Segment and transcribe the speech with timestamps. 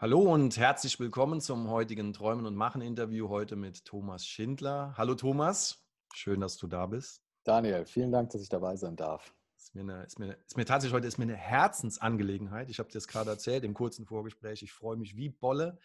[0.00, 4.94] Hallo und herzlich willkommen zum heutigen Träumen und Machen Interview heute mit Thomas Schindler.
[4.96, 5.84] Hallo Thomas,
[6.14, 7.20] schön, dass du da bist.
[7.42, 9.34] Daniel, vielen Dank, dass ich dabei sein darf.
[9.56, 12.70] Ist mir, eine, ist mir, ist mir tatsächlich heute ist mir eine Herzensangelegenheit.
[12.70, 14.62] Ich habe dir das gerade erzählt im kurzen Vorgespräch.
[14.62, 15.80] Ich freue mich wie Bolle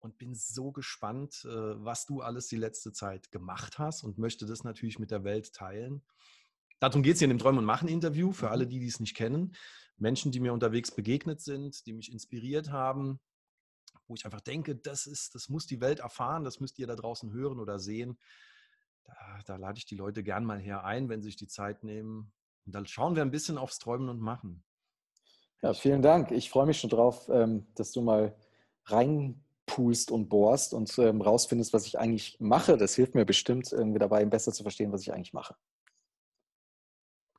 [0.00, 4.44] und bin so gespannt, äh, was du alles die letzte Zeit gemacht hast und möchte
[4.44, 6.02] das natürlich mit der Welt teilen.
[6.78, 8.68] Darum geht es hier in dem Träumen und Machen Interview für alle, mhm.
[8.68, 9.56] die es nicht kennen.
[9.96, 13.18] Menschen, die mir unterwegs begegnet sind, die mich inspiriert haben,
[14.10, 16.96] wo ich einfach denke, das ist, das muss die Welt erfahren, das müsst ihr da
[16.96, 18.18] draußen hören oder sehen.
[19.04, 21.84] Da, da lade ich die Leute gern mal her ein, wenn sie sich die Zeit
[21.84, 22.32] nehmen.
[22.66, 24.62] Und dann schauen wir ein bisschen aufs Träumen und Machen.
[25.62, 26.32] Ja, vielen Dank.
[26.32, 28.36] Ich freue mich schon drauf, ähm, dass du mal
[28.86, 32.76] reinpulst und bohrst und ähm, rausfindest, was ich eigentlich mache.
[32.76, 35.54] Das hilft mir bestimmt irgendwie dabei, besser zu verstehen, was ich eigentlich mache.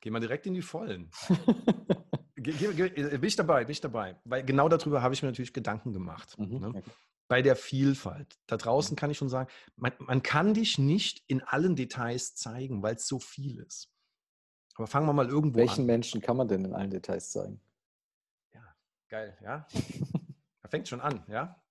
[0.00, 1.10] Gehen wir direkt in die Vollen.
[2.42, 4.16] Bin ich dabei, bin ich dabei.
[4.24, 6.38] Weil genau darüber habe ich mir natürlich Gedanken gemacht.
[6.38, 6.58] Mhm.
[6.58, 6.82] Ne?
[7.28, 8.38] Bei der Vielfalt.
[8.46, 8.96] Da draußen mhm.
[8.96, 13.06] kann ich schon sagen, man, man kann dich nicht in allen Details zeigen, weil es
[13.06, 13.90] so viel ist.
[14.76, 15.86] Aber fangen wir mal irgendwo Welchen an.
[15.86, 17.60] Menschen kann man denn in allen Details zeigen?
[18.54, 18.74] Ja,
[19.08, 19.66] geil, ja.
[20.62, 21.62] da fängt schon an, ja.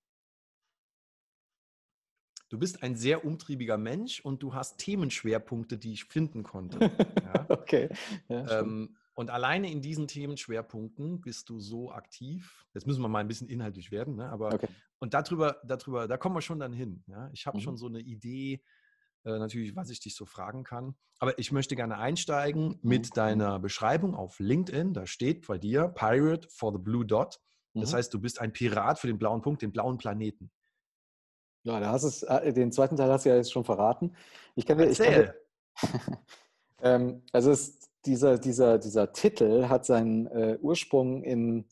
[2.49, 6.79] Du bist ein sehr umtriebiger Mensch und du hast Themenschwerpunkte, die ich finden konnte.
[7.33, 7.45] Ja?
[7.47, 7.89] okay.
[8.27, 12.65] Ja, ähm, und alleine in diesen Themenschwerpunkten bist du so aktiv.
[12.73, 14.29] Jetzt müssen wir mal ein bisschen inhaltlich werden, ne?
[14.29, 14.67] aber okay.
[14.99, 17.03] und darüber, darüber, da kommen wir schon dann hin.
[17.07, 17.29] Ja?
[17.33, 17.61] Ich habe mhm.
[17.61, 18.63] schon so eine Idee,
[19.23, 20.95] äh, natürlich, was ich dich so fragen kann.
[21.19, 23.13] Aber ich möchte gerne einsteigen mit mhm.
[23.13, 24.93] deiner Beschreibung auf LinkedIn.
[24.93, 27.39] Da steht bei dir Pirate for the Blue Dot.
[27.73, 27.97] Das mhm.
[27.97, 30.51] heißt, du bist ein Pirat für den blauen Punkt, den blauen Planeten.
[31.63, 34.15] Ja, da hast es, äh, den zweiten Teil hast du ja jetzt schon verraten.
[34.55, 35.35] Ich kann dir, ich kann dir,
[36.81, 41.67] ähm, also es dieser, dieser, dieser Titel hat seinen äh, Ursprung in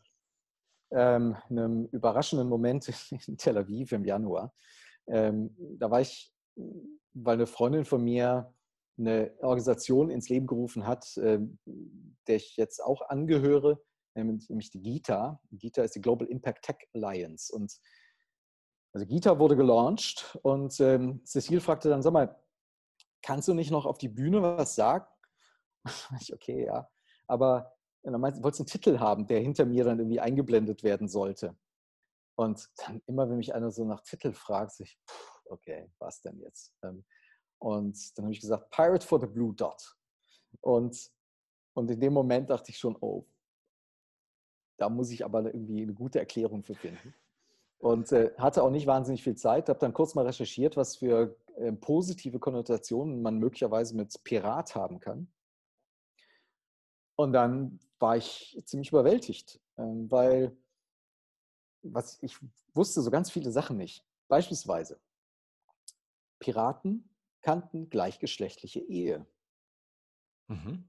[0.91, 2.89] ähm, einem überraschenden Moment
[3.27, 4.53] in Tel Aviv im Januar.
[5.07, 6.31] Ähm, da war ich,
[7.13, 8.53] weil eine Freundin von mir
[8.97, 11.39] eine Organisation ins Leben gerufen hat, äh,
[12.27, 13.79] der ich jetzt auch angehöre,
[14.13, 15.39] nämlich die GITA.
[15.51, 17.53] GITA ist die Global Impact Tech Alliance.
[17.53, 17.79] Und
[18.93, 22.35] also GITA wurde gelauncht und ähm, Cecile fragte dann, sag mal,
[23.21, 25.05] kannst du nicht noch auf die Bühne was sagen?
[26.19, 26.89] ich, okay, ja.
[27.27, 27.73] Aber
[28.03, 31.55] dann meinte, wollte einen Titel haben, der hinter mir dann irgendwie eingeblendet werden sollte.
[32.35, 34.97] Und dann immer, wenn mich einer so nach Titel fragt, sich,
[35.45, 36.73] okay, was denn jetzt?
[36.83, 37.03] Ähm,
[37.59, 39.97] und dann habe ich gesagt, Pirate for the Blue Dot.
[40.61, 41.11] Und,
[41.73, 43.25] und in dem Moment dachte ich schon, oh,
[44.77, 47.13] da muss ich aber irgendwie eine gute Erklärung für finden.
[47.79, 51.37] Und äh, hatte auch nicht wahnsinnig viel Zeit, habe dann kurz mal recherchiert, was für
[51.57, 55.29] äh, positive Konnotationen man möglicherweise mit Pirat haben kann.
[57.19, 60.55] Und dann war ich ziemlich überwältigt, ähm, weil
[61.81, 62.37] was ich
[62.73, 64.05] wusste so ganz viele Sachen nicht.
[64.29, 65.01] Beispielsweise,
[66.39, 67.09] Piraten
[67.41, 69.25] kannten gleichgeschlechtliche Ehe.
[70.47, 70.87] Mhm.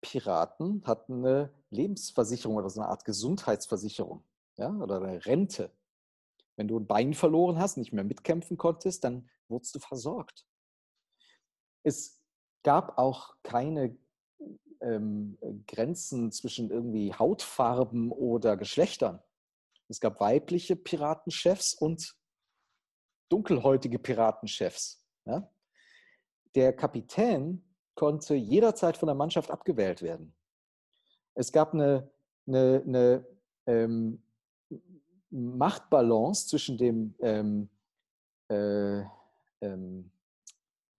[0.00, 4.24] Piraten hatten eine Lebensversicherung oder so eine Art Gesundheitsversicherung
[4.56, 5.70] ja, oder eine Rente.
[6.56, 10.44] Wenn du ein Bein verloren hast, nicht mehr mitkämpfen konntest, dann wurdest du versorgt.
[11.84, 12.20] Es
[12.64, 13.96] gab auch keine
[14.80, 19.20] ähm, Grenzen zwischen irgendwie Hautfarben oder Geschlechtern.
[19.88, 22.14] Es gab weibliche Piratenchefs und
[23.28, 25.04] dunkelhäutige Piratenchefs.
[25.24, 25.50] Ja?
[26.54, 30.34] Der Kapitän konnte jederzeit von der Mannschaft abgewählt werden.
[31.34, 32.10] Es gab eine,
[32.46, 33.26] eine, eine
[33.66, 34.22] ähm,
[35.30, 37.68] Machtbalance zwischen dem ähm,
[38.48, 39.02] äh,
[39.60, 40.10] ähm,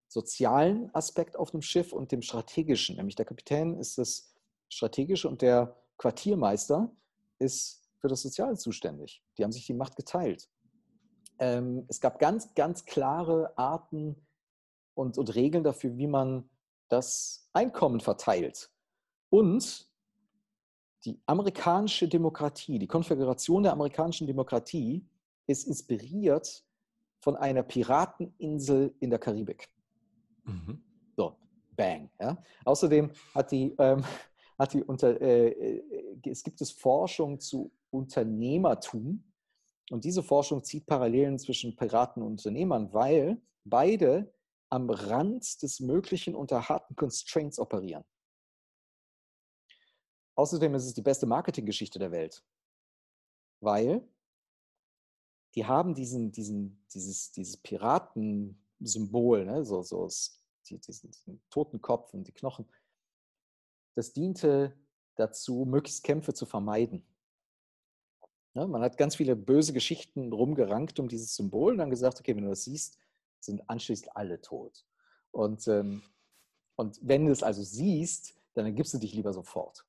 [0.09, 2.97] sozialen Aspekt auf dem Schiff und dem strategischen.
[2.97, 4.33] Nämlich der Kapitän ist das
[4.67, 6.91] strategische und der Quartiermeister
[7.37, 9.23] ist für das Soziale zuständig.
[9.37, 10.49] Die haben sich die Macht geteilt.
[11.37, 14.15] Ähm, es gab ganz, ganz klare Arten
[14.95, 16.49] und, und Regeln dafür, wie man
[16.89, 18.71] das Einkommen verteilt.
[19.29, 19.87] Und
[21.05, 25.07] die amerikanische Demokratie, die Konfiguration der amerikanischen Demokratie
[25.45, 26.65] ist inspiriert
[27.21, 29.69] von einer Pirateninsel in der Karibik.
[30.49, 30.83] Mhm.
[31.15, 31.37] So,
[31.75, 32.09] bang.
[32.19, 32.41] Ja.
[32.65, 34.03] Außerdem hat die, ähm,
[34.59, 39.23] hat die unter, äh, äh, es gibt es Forschung zu Unternehmertum
[39.89, 44.31] und diese Forschung zieht Parallelen zwischen Piraten und Unternehmern, weil beide
[44.69, 48.03] am Rand des Möglichen unter harten Constraints operieren.
[50.35, 52.45] Außerdem ist es die beste Marketinggeschichte der Welt,
[53.61, 54.07] weil
[55.55, 59.65] die haben diesen, diesen, dieses, dieses Piratensymbol, ne?
[59.65, 60.07] so, so
[60.63, 62.65] diesen, diesen toten Kopf und die Knochen,
[63.95, 64.77] das diente
[65.15, 67.05] dazu, möglichst Kämpfe zu vermeiden.
[68.53, 72.35] Ja, man hat ganz viele böse Geschichten rumgerankt um dieses Symbol und dann gesagt, okay,
[72.35, 72.97] wenn du das siehst,
[73.39, 74.85] sind anschließend alle tot.
[75.31, 76.03] Und, ähm,
[76.75, 79.85] und wenn du es also siehst, dann ergibst du dich lieber sofort.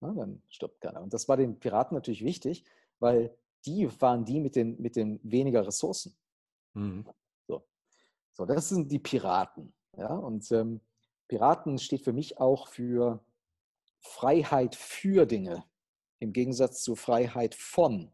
[0.00, 1.00] Ja, dann stirbt keiner.
[1.00, 2.64] Und das war den Piraten natürlich wichtig,
[2.98, 6.14] weil die waren die mit den, mit den weniger Ressourcen.
[6.74, 7.06] Mhm.
[8.32, 8.46] So.
[8.46, 9.74] das sind die Piraten.
[9.96, 10.14] Ja?
[10.14, 10.80] Und ähm,
[11.28, 13.24] Piraten steht für mich auch für
[14.00, 15.64] Freiheit für Dinge,
[16.18, 18.12] im Gegensatz zu Freiheit von.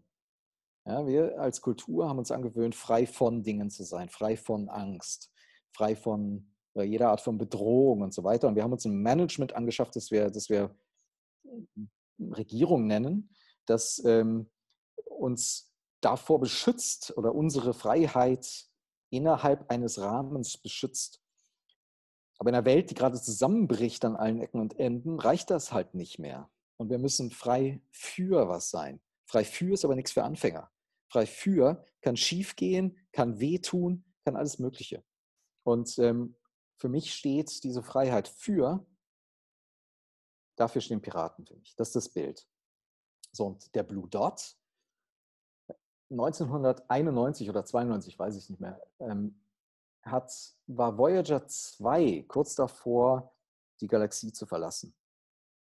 [0.84, 5.30] Ja, wir als Kultur haben uns angewöhnt, frei von Dingen zu sein, frei von Angst,
[5.72, 8.48] frei von äh, jeder Art von Bedrohung und so weiter.
[8.48, 10.74] Und wir haben uns ein Management angeschafft, das wir, das wir
[12.18, 13.30] Regierung nennen,
[13.66, 14.50] das ähm,
[15.04, 18.68] uns davor beschützt oder unsere Freiheit
[19.10, 21.22] innerhalb eines Rahmens beschützt.
[22.38, 25.94] Aber in einer Welt, die gerade zusammenbricht an allen Ecken und Enden, reicht das halt
[25.94, 26.50] nicht mehr.
[26.76, 29.00] Und wir müssen frei für was sein.
[29.26, 30.70] Frei für ist aber nichts für Anfänger.
[31.08, 35.04] Frei für kann schief gehen, kann wehtun, kann alles Mögliche.
[35.64, 36.36] Und ähm,
[36.76, 38.86] für mich steht diese Freiheit für,
[40.56, 41.74] dafür stehen Piraten für mich.
[41.76, 42.48] Das ist das Bild.
[43.32, 44.56] So, und der Blue Dot
[46.10, 49.38] 1991 oder 92, weiß ich nicht mehr, ähm,
[50.02, 50.32] hat,
[50.66, 53.32] war Voyager 2 kurz davor,
[53.80, 54.94] die Galaxie zu verlassen.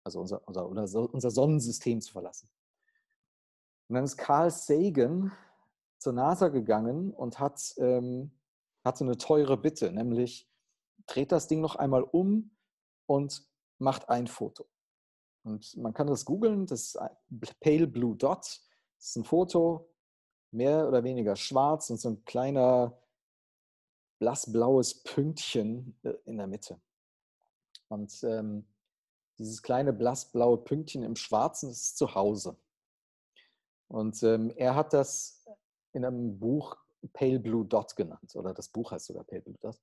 [0.04, 0.68] Also unser, unser,
[1.12, 2.48] unser Sonnensystem zu verlassen.
[3.88, 5.32] Und dann ist Carl Sagan
[5.98, 8.30] zur NASA gegangen und hat, ähm,
[8.84, 10.48] hatte eine teure Bitte, nämlich
[11.06, 12.50] dreht das Ding noch einmal um
[13.06, 13.46] und
[13.78, 14.66] macht ein Foto.
[15.42, 16.98] Und man kann das googeln, das ist
[17.60, 18.60] Pale Blue Dot.
[18.98, 19.89] Das ist ein Foto,
[20.52, 22.98] mehr oder weniger schwarz und so ein kleiner
[24.18, 26.80] blassblaues Pünktchen äh, in der Mitte.
[27.88, 28.66] Und ähm,
[29.38, 32.56] dieses kleine blassblaue Pünktchen im Schwarzen ist zu Hause.
[33.88, 35.44] Und ähm, er hat das
[35.92, 36.76] in einem Buch
[37.12, 39.80] Pale Blue Dot genannt, oder das Buch heißt sogar Pale Blue Dot.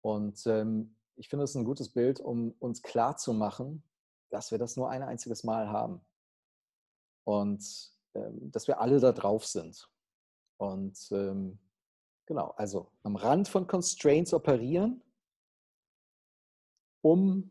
[0.00, 3.82] Und ähm, ich finde es ein gutes Bild, um uns klarzumachen,
[4.30, 6.00] dass wir das nur ein einziges Mal haben.
[7.24, 7.90] Und
[8.40, 9.88] dass wir alle da drauf sind.
[10.58, 11.58] Und ähm,
[12.26, 15.02] genau, also am Rand von Constraints operieren,
[17.02, 17.50] um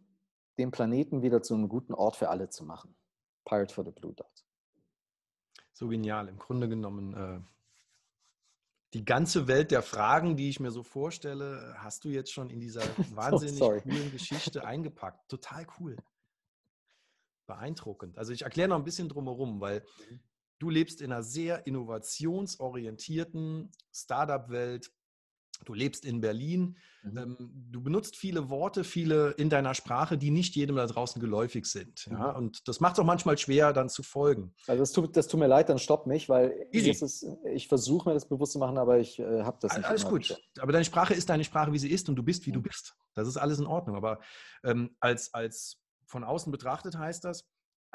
[0.57, 2.95] den Planeten wieder zu einem guten Ort für alle zu machen.
[3.45, 4.45] Pirate for the Blue Dot.
[5.73, 6.27] So genial.
[6.27, 7.41] Im Grunde genommen äh,
[8.93, 12.59] die ganze Welt der Fragen, die ich mir so vorstelle, hast du jetzt schon in
[12.59, 12.81] dieser
[13.15, 15.29] wahnsinnig oh, coolen Geschichte eingepackt.
[15.29, 15.97] Total cool.
[17.45, 18.17] Beeindruckend.
[18.17, 20.19] Also ich erkläre noch ein bisschen drumherum, weil mhm
[20.59, 24.91] du lebst in einer sehr innovationsorientierten Startup-Welt.
[25.63, 26.75] Du lebst in Berlin.
[27.03, 27.17] Mhm.
[27.17, 27.37] Ähm,
[27.71, 32.07] du benutzt viele Worte, viele in deiner Sprache, die nicht jedem da draußen geläufig sind.
[32.07, 32.31] Ja?
[32.31, 32.37] Mhm.
[32.37, 34.53] Und das macht es auch manchmal schwer, dann zu folgen.
[34.67, 38.15] Also das tut, das tut mir leid, dann stopp mich, weil ist, ich versuche mir
[38.15, 39.87] das bewusst zu machen, aber ich äh, habe das nicht.
[39.87, 40.29] Alles gut.
[40.29, 40.39] Wieder.
[40.59, 42.55] Aber deine Sprache ist deine Sprache, wie sie ist und du bist, wie mhm.
[42.55, 42.97] du bist.
[43.13, 43.95] Das ist alles in Ordnung.
[43.95, 44.19] Aber
[44.65, 47.47] ähm, als, als von außen betrachtet heißt das,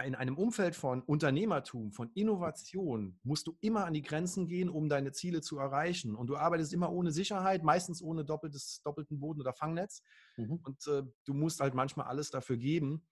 [0.04, 4.88] in einem Umfeld von Unternehmertum, von Innovation, musst du immer an die Grenzen gehen, um
[4.88, 6.14] deine Ziele zu erreichen.
[6.14, 10.02] Und du arbeitest immer ohne Sicherheit, meistens ohne doppeltes, doppelten Boden oder Fangnetz.
[10.36, 10.60] Mhm.
[10.64, 13.06] Und äh, du musst halt manchmal alles dafür geben.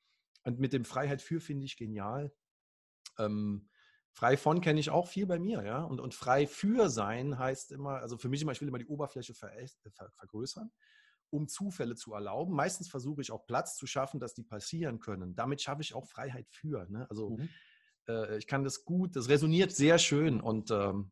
[0.44, 2.32] Und mit dem Freiheit für finde ich genial.
[3.18, 3.68] Ähm,
[4.12, 5.82] frei von kenne ich auch viel bei mir, ja.
[5.82, 8.86] Und, und frei für sein heißt immer, also für mich immer, ich will immer die
[8.86, 9.50] Oberfläche ver
[9.92, 10.70] ver vergrößern
[11.30, 12.54] um Zufälle zu erlauben.
[12.54, 15.34] Meistens versuche ich auch Platz zu schaffen, dass die passieren können.
[15.34, 16.86] Damit schaffe ich auch Freiheit für.
[16.88, 17.06] Ne?
[17.10, 17.48] Also mhm.
[18.08, 21.10] äh, ich kann das gut, das resoniert sehr schön und ähm,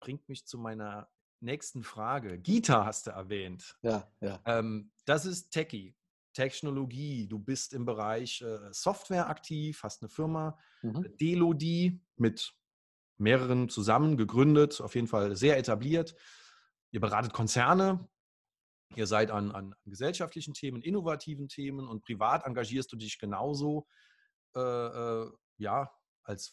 [0.00, 1.08] bringt mich zu meiner
[1.40, 2.38] nächsten Frage.
[2.38, 3.76] Gita hast du erwähnt.
[3.82, 4.40] Ja, ja.
[4.46, 5.94] Ähm, das ist Techie.
[6.32, 11.04] Technologie, du bist im Bereich äh, Software aktiv, hast eine Firma, mhm.
[11.04, 12.54] Äh, Delodi mit
[13.16, 16.14] mehreren zusammen gegründet, auf jeden Fall sehr etabliert.
[16.90, 18.06] Ihr beratet Konzerne,
[18.94, 23.86] Ihr seid an, an gesellschaftlichen Themen, innovativen Themen und privat engagierst du dich genauso,
[24.54, 25.90] äh, äh, ja,
[26.22, 26.52] als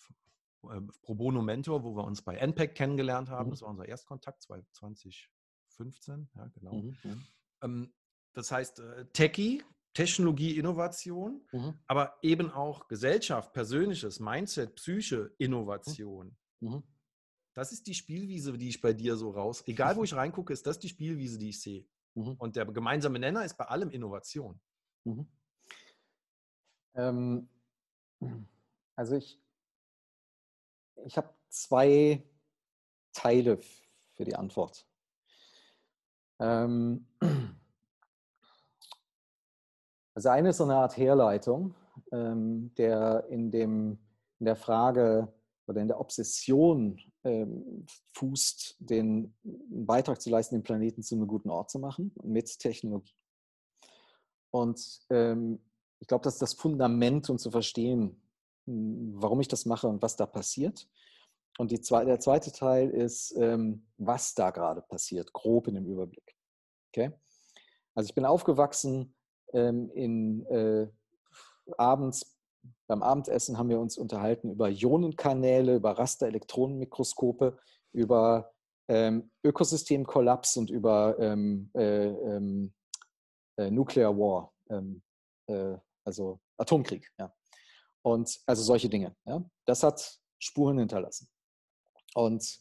[0.64, 3.48] äh, Pro Bono Mentor, wo wir uns bei NPEC kennengelernt haben.
[3.48, 3.52] Mhm.
[3.52, 6.74] Das war unser Erstkontakt 2015, ja, genau.
[6.74, 7.26] Mhm.
[7.62, 7.94] Ähm,
[8.34, 9.64] das heißt, äh, Techie,
[9.94, 11.76] Technologie, Innovation, mhm.
[11.88, 16.36] aber eben auch Gesellschaft, Persönliches, Mindset, Psyche, Innovation.
[16.62, 16.84] Mhm.
[17.54, 19.64] Das ist die Spielwiese, die ich bei dir so raus.
[19.68, 21.86] Egal, wo ich reingucke, ist das die Spielwiese, die ich sehe.
[22.16, 22.36] Mhm.
[22.38, 24.60] Und der gemeinsame Nenner ist bei allem Innovation.
[25.04, 25.28] Mhm.
[26.96, 27.50] Ähm,
[28.96, 29.42] also ich,
[31.06, 32.24] ich habe zwei
[33.14, 33.60] Teile
[34.16, 34.88] für die Antwort.
[36.40, 37.08] Ähm,
[40.14, 41.76] also eine ist so eine Art Herleitung,
[42.12, 43.98] ähm, der in, dem,
[44.40, 45.34] in der Frage,
[45.66, 47.00] oder in der Obsession
[48.14, 53.16] fußt, den Beitrag zu leisten, den Planeten zu einem guten Ort zu machen mit Technologie.
[54.52, 55.60] Und ähm,
[56.00, 58.22] ich glaube, das ist das Fundament, um zu verstehen,
[58.66, 60.88] hm, warum ich das mache und was da passiert.
[61.58, 66.36] Und zwei, der zweite Teil ist, ähm, was da gerade passiert, grob in dem Überblick.
[66.90, 67.14] Okay?
[67.96, 69.16] Also ich bin aufgewachsen
[69.54, 70.88] ähm, in äh,
[71.78, 72.33] abends
[72.88, 77.58] beim Abendessen haben wir uns unterhalten über Ionenkanäle, über Rasterelektronenmikroskope,
[77.92, 78.54] über
[78.88, 82.74] ähm, Ökosystemkollaps und über ähm, äh, ähm,
[83.58, 85.02] äh, Nuclear War, ähm,
[85.48, 87.10] äh, also Atomkrieg.
[87.18, 87.34] Ja.
[88.02, 89.16] Und also solche Dinge.
[89.26, 89.44] Ja.
[89.66, 91.30] Das hat Spuren hinterlassen.
[92.16, 92.60] Und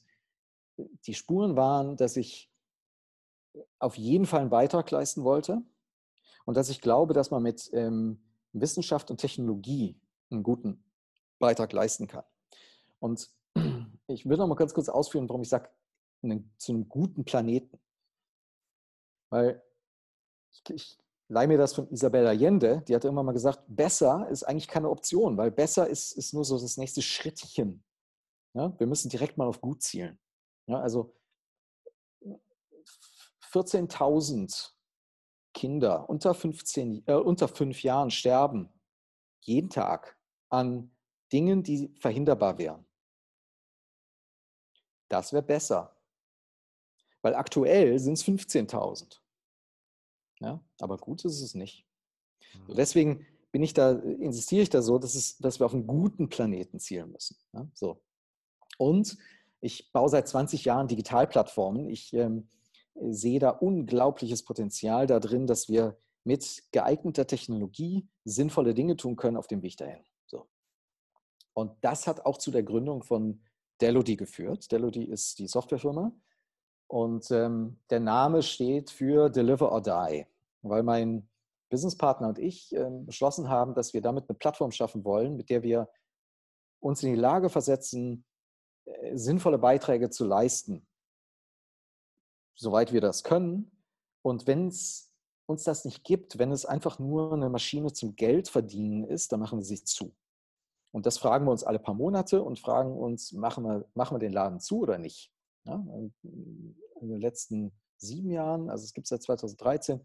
[1.07, 2.51] die Spuren waren, dass ich
[3.79, 5.63] auf jeden Fall einen Beitrag leisten wollte
[6.45, 10.85] und dass ich glaube, dass man mit ähm, Wissenschaft und Technologie einen guten
[11.39, 12.25] Beitrag leisten kann.
[13.01, 13.31] Und
[14.07, 15.71] ich will noch mal ganz kurz ausführen, warum ich sage,
[16.59, 17.81] zu einem guten Planeten.
[19.31, 19.63] Weil
[20.53, 24.45] ich, ich leihe mir das von Isabella Allende, die hatte immer mal gesagt, besser ist
[24.45, 27.83] eigentlich keine Option, weil besser ist, ist nur so das nächste Schrittchen.
[28.55, 30.19] Ja, wir müssen direkt mal auf gut zielen.
[30.67, 31.15] Ja, also
[33.51, 34.73] 14.000
[35.53, 38.69] Kinder unter, 15, äh, unter fünf Jahren sterben
[39.41, 40.17] jeden Tag
[40.49, 40.91] an
[41.33, 42.85] Dingen, die verhinderbar wären.
[45.09, 45.97] Das wäre besser.
[47.23, 49.21] Weil aktuell sind es 15.000.
[50.41, 51.87] Ja, aber gut ist es nicht.
[52.67, 52.77] So mhm.
[52.77, 56.29] deswegen bin ich da, insistiere ich da so, dass, es, dass wir auf einen guten
[56.29, 57.37] Planeten zielen müssen.
[57.53, 58.03] Ja, so.
[58.79, 59.19] Und
[59.61, 61.89] ich baue seit 20 Jahren Digitalplattformen.
[61.89, 62.49] Ich ähm,
[62.95, 69.37] sehe da unglaubliches Potenzial da drin, dass wir mit geeigneter Technologie sinnvolle Dinge tun können
[69.37, 70.05] auf dem Weg dahin.
[70.27, 70.47] So.
[71.53, 73.43] Und das hat auch zu der Gründung von
[73.81, 74.71] Delody geführt.
[74.71, 76.13] Delody ist die Softwarefirma
[76.87, 80.27] und ähm, der Name steht für Deliver or Die,
[80.63, 81.29] weil mein
[81.71, 85.63] Businesspartner und ich ähm, beschlossen haben, dass wir damit eine Plattform schaffen wollen, mit der
[85.63, 85.89] wir
[86.81, 88.25] uns in die Lage versetzen,
[88.85, 90.87] äh, sinnvolle Beiträge zu leisten
[92.63, 93.71] soweit wir das können.
[94.23, 95.13] Und wenn es
[95.47, 99.41] uns das nicht gibt, wenn es einfach nur eine Maschine zum Geld verdienen ist, dann
[99.41, 100.15] machen sie zu.
[100.93, 104.19] Und das fragen wir uns alle paar Monate und fragen uns, machen wir, machen wir
[104.21, 105.33] den Laden zu oder nicht?
[105.65, 105.85] Ja,
[106.23, 110.05] in den letzten sieben Jahren, also es gibt es seit 2013,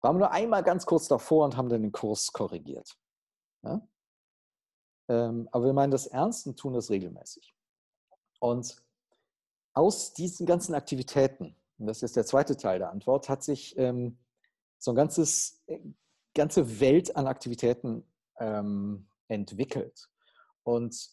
[0.00, 2.96] waren wir nur einmal ganz kurz davor und haben dann den Kurs korrigiert.
[3.62, 3.86] Ja?
[5.08, 7.54] Ähm, aber wir meinen das ernst und tun das regelmäßig.
[8.40, 8.82] Und
[9.74, 14.18] aus diesen ganzen Aktivitäten, und das ist der zweite Teil der Antwort, hat sich ähm,
[14.78, 15.80] so ein ganzes, äh,
[16.34, 18.04] ganze Welt an Aktivitäten
[18.38, 20.08] ähm, entwickelt.
[20.62, 21.10] Und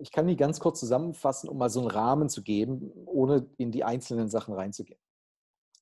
[0.00, 3.70] ich kann die ganz kurz zusammenfassen, um mal so einen Rahmen zu geben, ohne in
[3.70, 5.00] die einzelnen Sachen reinzugehen.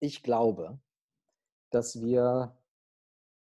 [0.01, 0.79] Ich glaube,
[1.71, 2.57] dass wir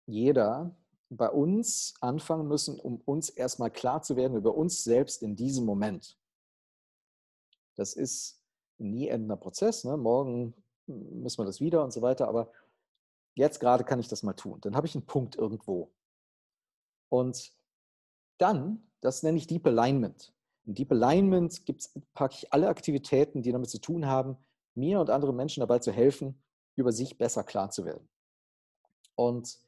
[0.06, 0.76] jeder
[1.10, 5.64] bei uns anfangen müssen, um uns erstmal klar zu werden über uns selbst in diesem
[5.64, 6.18] Moment.
[7.76, 8.43] Das ist
[8.78, 9.84] nie endender Prozess.
[9.84, 9.96] Ne?
[9.96, 10.54] Morgen
[10.86, 12.28] müssen wir das wieder und so weiter.
[12.28, 12.50] Aber
[13.34, 14.60] jetzt gerade kann ich das mal tun.
[14.60, 15.92] Dann habe ich einen Punkt irgendwo.
[17.08, 17.52] Und
[18.38, 20.32] dann, das nenne ich Deep Alignment.
[20.66, 21.62] In Deep Alignment
[22.14, 24.36] packe ich alle Aktivitäten, die damit zu tun haben,
[24.74, 26.42] mir und anderen Menschen dabei zu helfen,
[26.74, 28.08] über sich besser klar zu werden.
[29.14, 29.60] Und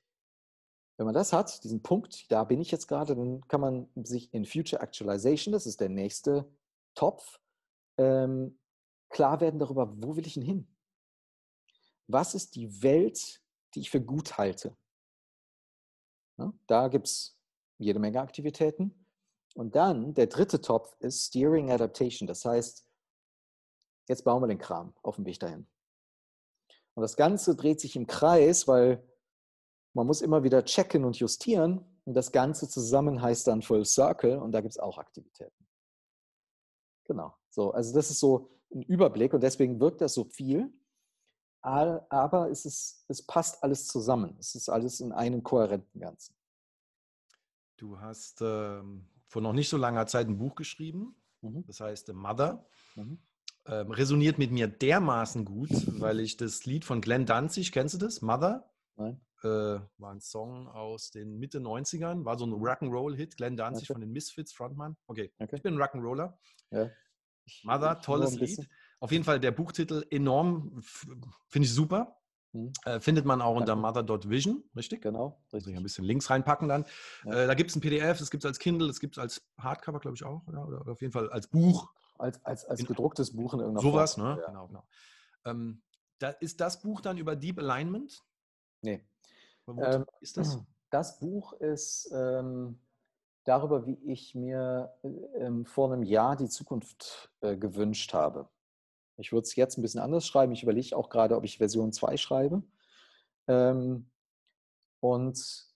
[0.97, 4.33] wenn man das hat, diesen Punkt, da bin ich jetzt gerade, dann kann man sich
[4.33, 6.51] in Future Actualization, das ist der nächste
[6.95, 7.39] Topf,
[7.99, 8.59] ähm,
[9.09, 10.69] klar werden darüber, wo will ich denn hin?
[12.09, 13.43] Was ist die Welt,
[13.75, 14.77] die ich für gut halte?
[16.39, 17.39] Ja, da gibt es
[17.79, 19.07] jede Menge Aktivitäten.
[19.55, 22.27] Und dann der dritte Topf ist Steering Adaptation.
[22.27, 22.87] Das heißt,
[24.09, 25.67] jetzt bauen wir den Kram auf dem Weg dahin.
[26.95, 29.03] Und das Ganze dreht sich im Kreis, weil
[29.95, 31.85] man muss immer wieder checken und justieren.
[32.05, 35.67] Und das Ganze zusammen heißt dann Full Circle und da gibt es auch Aktivitäten.
[37.05, 37.35] Genau.
[37.51, 40.73] So, also das ist so ein Überblick und deswegen wirkt das so viel.
[41.63, 44.37] Aber es, ist, es passt alles zusammen.
[44.39, 46.37] Es ist alles in einem kohärenten Ganzen.
[47.77, 51.65] Du hast ähm, vor noch nicht so langer Zeit ein Buch geschrieben, mhm.
[51.67, 52.65] das heißt Mother.
[52.95, 53.19] Mhm.
[53.67, 55.71] Ähm, resoniert mit mir dermaßen gut,
[56.01, 58.23] weil ich das Lied von Glenn Danzig, kennst du das?
[58.23, 58.71] Mother?
[58.95, 59.21] Nein.
[59.43, 59.49] Äh,
[59.99, 63.37] war ein Song aus den Mitte 90ern, war so ein Rock'n'Roll-Hit.
[63.37, 63.95] Glenn Danzig okay.
[63.95, 64.97] von den Misfits, Frontmann.
[65.09, 65.57] Okay, okay.
[65.57, 66.35] ich bin Rock'n'Roller.
[66.71, 66.91] Ja.
[67.65, 68.69] Mother, tolles Lied.
[69.01, 70.81] Auf jeden Fall der Buchtitel enorm,
[71.49, 72.17] finde ich super.
[72.53, 72.73] Mhm.
[72.85, 75.03] Äh, findet man auch unter mother.vision, richtig?
[75.03, 75.43] Genau.
[75.53, 75.53] Richtig.
[75.53, 76.87] Muss ich ein bisschen Links reinpacken dann.
[77.25, 77.33] Ja.
[77.33, 79.43] Äh, da gibt es ein PDF, das gibt es als Kindle, das gibt es als
[79.59, 80.47] Hardcover, glaube ich, auch.
[80.47, 80.67] Oder?
[80.67, 80.93] oder?
[80.93, 81.93] auf jeden Fall als Buch.
[82.19, 84.37] Als, als, als gedrucktes Buch in irgendeiner Sowas, Form.
[84.37, 84.41] ne?
[84.41, 84.47] Ja.
[84.47, 84.89] Genau, genau.
[85.45, 85.83] Ähm,
[86.19, 88.23] da, ist das Buch dann über Deep Alignment?
[88.81, 89.07] Nee.
[89.69, 90.59] Ähm, ist das?
[90.89, 92.79] Das Buch ist ähm,
[93.47, 94.93] darüber, wie ich mir
[95.35, 98.49] ähm, vor einem Jahr die Zukunft äh, gewünscht habe.
[99.17, 100.53] Ich würde es jetzt ein bisschen anders schreiben.
[100.53, 102.63] Ich überlege auch gerade, ob ich Version 2 schreibe.
[103.49, 104.11] Ähm,
[105.01, 105.67] und,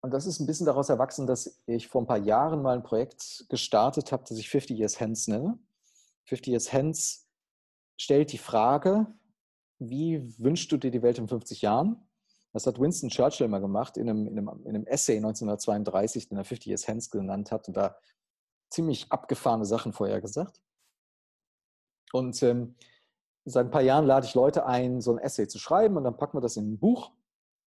[0.00, 2.82] und das ist ein bisschen daraus erwachsen, dass ich vor ein paar Jahren mal ein
[2.82, 5.58] Projekt gestartet habe, das ich 50 Years Hence nenne.
[6.24, 7.26] 50 Years Hence
[7.96, 9.06] stellt die Frage,
[9.78, 11.96] wie wünschst du dir die Welt in 50 Jahren?
[12.52, 16.38] Das hat Winston Churchill mal gemacht in einem, in einem, in einem Essay 1932, den
[16.38, 17.96] er 50 Years Hence genannt hat und da
[18.70, 20.60] ziemlich abgefahrene Sachen vorher gesagt.
[22.12, 22.74] Und ähm,
[23.44, 26.16] seit ein paar Jahren lade ich Leute ein, so ein Essay zu schreiben und dann
[26.16, 27.12] packen wir das in ein Buch.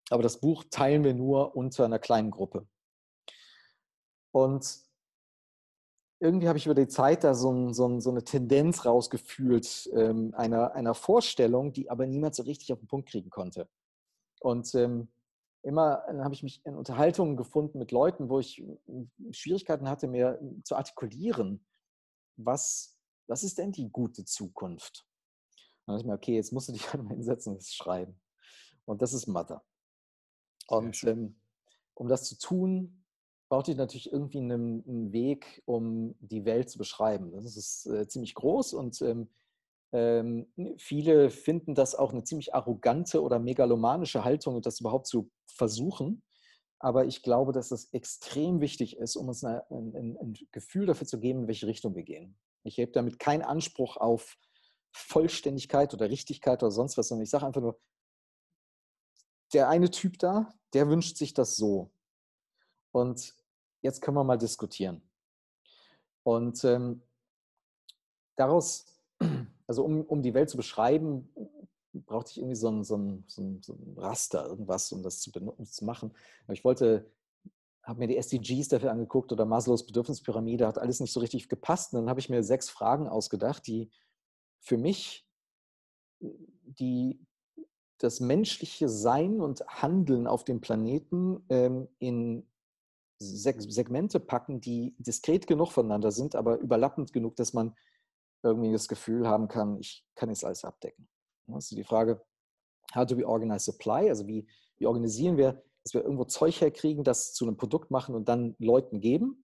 [0.09, 2.67] Aber das Buch teilen wir nur unter einer kleinen Gruppe.
[4.31, 4.79] Und
[6.19, 10.73] irgendwie habe ich über die Zeit da so, so, so eine Tendenz rausgefühlt, ähm, einer,
[10.73, 13.69] einer Vorstellung, die aber niemand so richtig auf den Punkt kriegen konnte.
[14.43, 15.07] Und ähm,
[15.61, 18.61] immer habe ich mich in Unterhaltungen gefunden mit Leuten, wo ich
[19.31, 21.65] Schwierigkeiten hatte, mir zu artikulieren,
[22.35, 25.07] was, was ist denn die gute Zukunft?
[25.85, 28.19] dann dachte ich mir, okay, jetzt musst du dich halt mal hinsetzen und das schreiben.
[28.85, 29.63] Und das ist Mother.
[30.67, 31.39] Und ähm,
[31.93, 33.05] um das zu tun,
[33.49, 37.31] brauchte ich natürlich irgendwie einen, einen, Weg, um die Welt zu beschreiben.
[37.31, 39.29] Das ist äh, ziemlich groß und ähm,
[39.93, 46.23] ähm, viele finden das auch eine ziemlich arrogante oder megalomanische Haltung, das überhaupt zu versuchen.
[46.79, 51.07] Aber ich glaube, dass das extrem wichtig ist, um uns ein, ein, ein Gefühl dafür
[51.07, 52.37] zu geben, in welche Richtung wir gehen.
[52.63, 54.35] Ich habe damit keinen Anspruch auf
[54.91, 57.79] Vollständigkeit oder Richtigkeit oder sonst was, sondern ich sage einfach nur,
[59.53, 61.91] der eine Typ da, der wünscht sich das so.
[62.91, 63.35] Und
[63.81, 65.07] jetzt können wir mal diskutieren.
[66.23, 67.03] Und ähm,
[68.35, 68.92] daraus,
[69.73, 71.27] also um, um die Welt zu beschreiben,
[71.93, 75.19] brauchte ich irgendwie so ein, so ein, so ein, so ein Raster, irgendwas, um das
[75.19, 76.11] zu, um zu machen.
[76.43, 77.09] Aber ich wollte,
[77.81, 81.91] habe mir die SDGs dafür angeguckt oder Maslows Bedürfnispyramide, hat alles nicht so richtig gepasst.
[81.91, 83.89] Und dann habe ich mir sechs Fragen ausgedacht, die
[84.59, 85.27] für mich
[86.19, 87.19] die,
[87.97, 92.47] das menschliche Sein und Handeln auf dem Planeten ähm, in
[93.17, 97.75] Segmente packen, die diskret genug voneinander sind, aber überlappend genug, dass man
[98.43, 101.07] irgendwie das Gefühl haben kann, ich kann jetzt alles abdecken.
[101.57, 102.21] Ist die Frage,
[102.95, 104.09] how do we organize supply?
[104.09, 108.15] Also wie, wie organisieren wir, dass wir irgendwo Zeug herkriegen, das zu einem Produkt machen
[108.15, 109.43] und dann Leuten geben?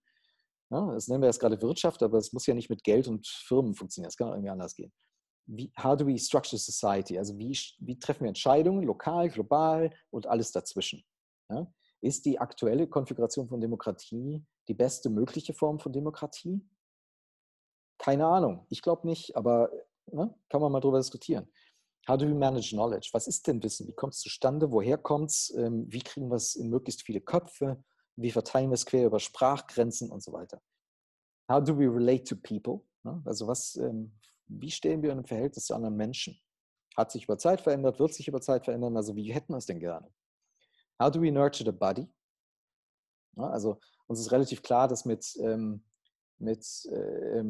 [0.72, 3.28] Ja, das nennen wir jetzt gerade Wirtschaft, aber es muss ja nicht mit Geld und
[3.28, 4.10] Firmen funktionieren.
[4.10, 4.94] Das kann auch irgendwie anders gehen
[5.50, 7.18] wie, how do we structure society?
[7.18, 11.04] Also wie, wie treffen wir Entscheidungen, lokal, global und alles dazwischen?
[11.50, 11.72] Ja?
[12.02, 16.62] Ist die aktuelle Konfiguration von Demokratie die beste mögliche Form von Demokratie?
[18.00, 18.66] Keine Ahnung.
[18.70, 19.70] Ich glaube nicht, aber
[20.08, 21.48] ne, kann man mal drüber diskutieren.
[22.08, 23.10] How do we manage knowledge?
[23.14, 23.88] Was ist denn Wissen?
[23.88, 24.72] Wie kommt es zustande?
[24.72, 25.54] Woher kommt es?
[25.56, 27.84] Ähm, wie kriegen wir es in möglichst viele Köpfe?
[28.16, 30.62] Wie verteilen wir es quer über Sprachgrenzen und so weiter?
[31.52, 32.82] How do we relate to people?
[33.04, 33.22] Ne?
[33.26, 36.40] Also was, ähm, wie stehen wir in einem Verhältnis zu anderen Menschen?
[36.98, 38.98] Hat sich über Zeit verändert, wird sich über Zeit verändern?
[38.98, 40.12] Also wie hätten wir es denn gerne?
[41.02, 42.08] How do we nurture the body?
[43.38, 45.84] Ja, also uns ist relativ klar, dass mit, ähm,
[46.40, 47.44] mit äh,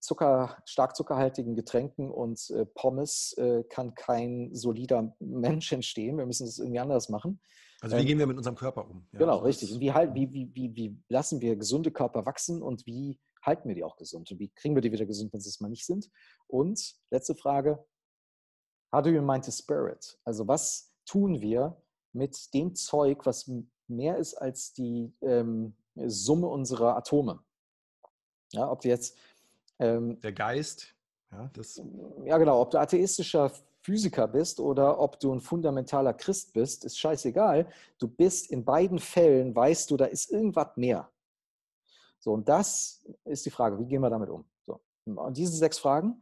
[0.00, 6.18] Zucker, stark zuckerhaltigen Getränken und äh, Pommes äh, kann kein solider Mensch entstehen.
[6.18, 7.40] Wir müssen das irgendwie anders machen.
[7.80, 9.06] Also wie ähm, gehen wir mit unserem Körper um?
[9.12, 9.72] Ja, genau, richtig.
[9.72, 13.68] Und wie, halt, wie, wie, wie, wie lassen wir gesunde Körper wachsen und wie halten
[13.68, 14.30] wir die auch gesund?
[14.30, 16.10] Und wie kriegen wir die wieder gesund, wenn sie es mal nicht sind?
[16.46, 17.84] Und letzte Frage,
[18.94, 20.18] how do you mind the spirit?
[20.24, 21.80] Also was tun wir
[22.12, 23.50] mit dem Zeug, was
[23.88, 27.40] mehr ist als die ähm, Summe unserer Atome?
[28.52, 29.16] Ja, ob du jetzt
[29.78, 30.94] ähm, der Geist,
[31.32, 31.82] ja, das
[32.24, 33.50] ja genau, ob du atheistischer
[33.82, 37.68] Physiker bist oder ob du ein fundamentaler Christ bist, ist scheißegal.
[37.98, 41.10] Du bist in beiden Fällen, weißt du, da ist irgendwas mehr.
[42.18, 44.44] So, und das ist die Frage, wie gehen wir damit um?
[44.64, 44.80] So.
[45.04, 46.20] Und diese sechs Fragen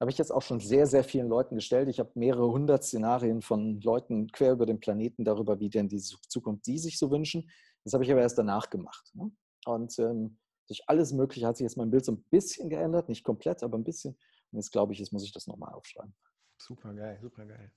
[0.00, 1.88] habe ich jetzt auch schon sehr, sehr vielen Leuten gestellt.
[1.88, 6.00] Ich habe mehrere hundert Szenarien von Leuten quer über den Planeten darüber, wie denn die
[6.00, 7.48] Zukunft die sich so wünschen.
[7.84, 9.10] Das habe ich aber erst danach gemacht.
[9.14, 9.30] Ne?
[9.64, 10.38] Und ähm,
[10.72, 13.76] durch alles Mögliche hat sich jetzt mein Bild so ein bisschen geändert, nicht komplett, aber
[13.76, 14.14] ein bisschen.
[14.50, 16.14] Und jetzt glaube ich, jetzt muss ich das nochmal aufschreiben.
[16.56, 17.70] Super geil, super geil.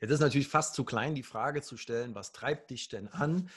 [0.00, 3.50] Jetzt ist natürlich fast zu klein, die Frage zu stellen, was treibt dich denn an?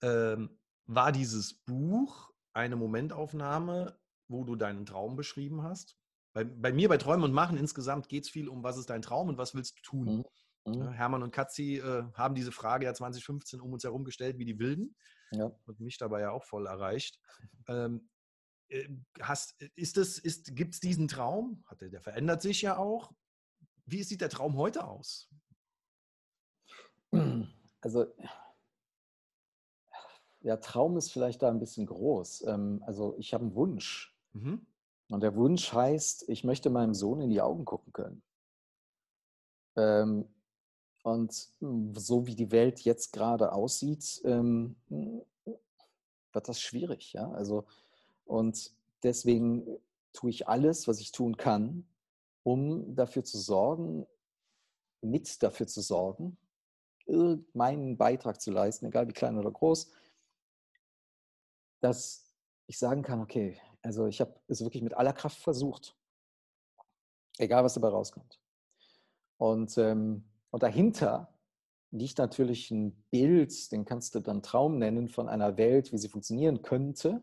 [0.00, 5.98] Ähm, war dieses Buch eine Momentaufnahme, wo du deinen Traum beschrieben hast?
[6.32, 9.02] Bei, bei mir, bei Träumen und Machen insgesamt geht es viel um, was ist dein
[9.02, 10.24] Traum und was willst du tun?
[10.64, 10.74] Mhm.
[10.74, 10.92] Mhm.
[10.92, 14.58] Hermann und Katzi äh, haben diese Frage ja 2015 um uns herum gestellt, wie die
[14.58, 14.96] Wilden.
[15.32, 15.50] Ja.
[15.66, 17.20] Und mich dabei ja auch voll erreicht.
[17.66, 18.08] Ähm,
[18.68, 18.88] äh,
[19.20, 21.64] hast, ist es, ist, gibt es diesen Traum?
[21.80, 23.12] Der, der verändert sich ja auch.
[23.86, 25.28] Wie sieht der Traum heute aus?
[27.84, 28.06] Also,
[30.38, 32.44] ja, Traum ist vielleicht da ein bisschen groß.
[32.46, 34.16] Ähm, also, ich habe einen Wunsch.
[34.34, 34.64] Mhm.
[35.08, 38.22] Und der Wunsch heißt, ich möchte meinem Sohn in die Augen gucken können.
[39.76, 40.31] Ähm,
[41.02, 44.76] und hm, so wie die Welt jetzt gerade aussieht, ähm,
[46.32, 47.12] wird das schwierig.
[47.12, 47.30] Ja?
[47.32, 47.66] Also,
[48.24, 49.66] und deswegen
[50.12, 51.86] tue ich alles, was ich tun kann,
[52.44, 54.06] um dafür zu sorgen,
[55.00, 56.36] mit dafür zu sorgen,
[57.52, 59.90] meinen Beitrag zu leisten, egal wie klein oder groß,
[61.80, 62.32] dass
[62.66, 65.96] ich sagen kann, okay, also ich habe es wirklich mit aller Kraft versucht,
[67.38, 68.38] egal was dabei rauskommt.
[69.36, 71.32] Und, ähm, und dahinter
[71.90, 76.08] liegt natürlich ein Bild, den kannst du dann Traum nennen, von einer Welt, wie sie
[76.08, 77.22] funktionieren könnte,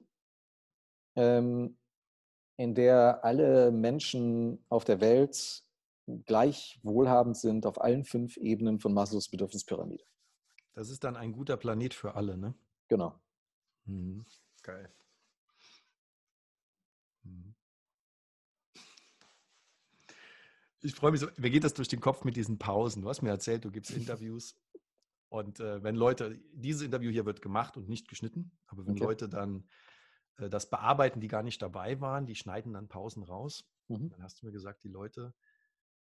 [1.15, 1.77] ähm,
[2.57, 5.63] in der alle Menschen auf der Welt
[6.25, 10.03] gleich wohlhabend sind auf allen fünf Ebenen von Maslows Bedürfnispyramide.
[10.73, 12.55] Das ist dann ein guter Planet für alle, ne?
[12.87, 13.19] Genau.
[13.85, 14.25] Mhm.
[14.63, 14.91] Geil.
[20.81, 23.01] Ich freue mich so, mir geht das durch den Kopf mit diesen Pausen.
[23.01, 24.55] Du hast mir erzählt, du gibst Interviews.
[25.29, 29.03] Und äh, wenn Leute, dieses Interview hier wird gemacht und nicht geschnitten, aber wenn okay.
[29.03, 29.67] Leute dann
[30.37, 33.65] äh, das bearbeiten, die gar nicht dabei waren, die schneiden dann Pausen raus.
[33.87, 34.09] Mhm.
[34.09, 35.33] Dann hast du mir gesagt, die Leute,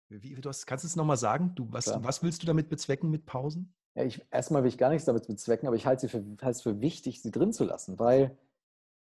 [0.10, 1.54] wie, du hast, kannst du es nochmal sagen?
[1.56, 3.74] Du, was, was willst du damit bezwecken mit Pausen?
[3.96, 6.50] Ja, ich, erstmal will ich gar nichts damit bezwecken, aber ich halte, sie für, halte
[6.52, 8.38] es für wichtig, sie drin zu lassen, weil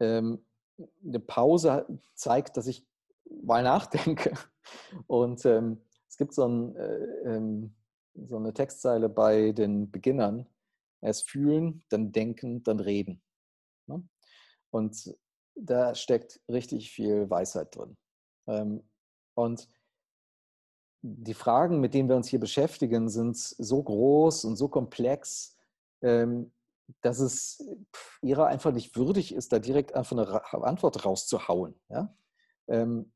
[0.01, 0.45] ähm,
[1.05, 2.87] eine Pause zeigt, dass ich
[3.43, 4.35] mal nachdenke.
[5.07, 7.75] Und ähm, es gibt so, ein, äh, ähm,
[8.15, 10.47] so, eine Textzeile bei den Beginnern.
[11.01, 13.23] Erst fühlen, dann denken, dann reden.
[13.87, 14.03] Ne?
[14.71, 15.15] Und
[15.55, 17.97] da steckt richtig viel Weisheit drin.
[18.47, 18.83] Ähm,
[19.35, 19.69] und
[21.03, 25.57] die Fragen, mit denen wir uns hier beschäftigen, sind so groß und so komplex,
[26.03, 26.51] ähm,
[27.03, 27.63] dass es
[28.23, 31.75] ihrer einfach nicht würdig ist, da direkt einfach eine Antwort rauszuhauen.
[31.91, 32.17] Ja?
[32.69, 33.13] Ähm,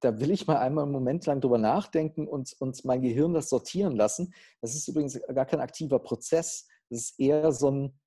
[0.00, 3.48] da will ich mal einmal einen Moment lang drüber nachdenken und, und mein Gehirn das
[3.48, 4.34] sortieren lassen.
[4.60, 6.68] Das ist übrigens gar kein aktiver Prozess.
[6.90, 8.00] Das ist eher so ein,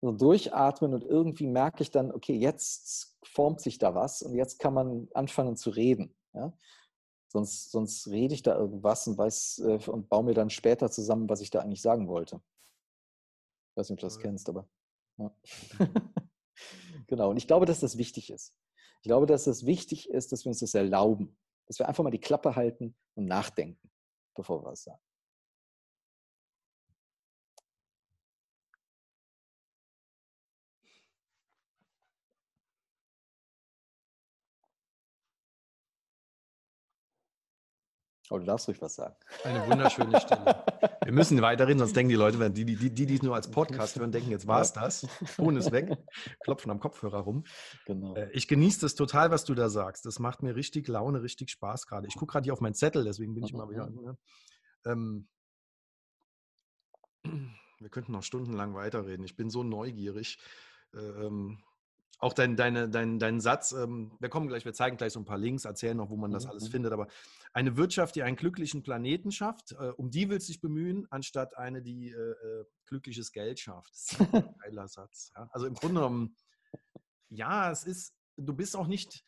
[0.00, 4.58] so Durchatmen und irgendwie merke ich dann, okay, jetzt formt sich da was und jetzt
[4.58, 6.14] kann man anfangen zu reden.
[6.32, 6.52] Ja?
[7.28, 11.28] Sonst, sonst rede ich da irgendwas und weiß äh, und baue mir dann später zusammen,
[11.28, 12.40] was ich da eigentlich sagen wollte.
[13.70, 14.68] Ich weiß nicht, ob du das kennst, aber.
[15.18, 15.34] Ja.
[17.06, 17.30] genau.
[17.30, 18.54] Und ich glaube, dass das wichtig ist.
[19.04, 21.36] Ich glaube, dass es wichtig ist, dass wir uns das erlauben.
[21.66, 23.90] Dass wir einfach mal die Klappe halten und nachdenken,
[24.34, 25.02] bevor wir was sagen.
[38.30, 39.14] Aber du darfst ruhig was sagen.
[39.44, 40.64] Eine wunderschöne Stelle.
[41.04, 43.96] Wir müssen weiterreden, sonst denken die Leute, die, die, die, die es nur als Podcast
[43.96, 45.06] hören, denken, jetzt war es das.
[45.36, 45.90] Ton ist weg,
[46.40, 47.44] klopfen am Kopfhörer rum.
[47.84, 48.14] Genau.
[48.14, 50.06] Äh, ich genieße das total, was du da sagst.
[50.06, 52.06] Das macht mir richtig Laune, richtig Spaß gerade.
[52.06, 53.90] Ich gucke gerade hier auf meinen Zettel, deswegen bin ich mal wieder.
[53.90, 54.16] Ne?
[54.86, 55.28] Ähm,
[57.24, 59.24] wir könnten noch stundenlang weiterreden.
[59.24, 60.38] Ich bin so neugierig.
[60.94, 61.58] Ähm,
[62.18, 65.24] auch dein, deine, dein, dein Satz, ähm, wir kommen gleich, wir zeigen gleich so ein
[65.24, 66.72] paar Links, erzählen noch, wo man das alles mhm.
[66.72, 67.08] findet, aber
[67.52, 71.56] eine Wirtschaft, die einen glücklichen Planeten schafft, äh, um die willst du dich bemühen, anstatt
[71.56, 73.92] eine, die äh, äh glückliches Geld schafft.
[73.92, 75.32] Das ist ein geiler Satz.
[75.34, 75.48] Ja?
[75.52, 76.36] Also im Grunde genommen,
[77.30, 79.24] ja, es ist, du bist auch nicht,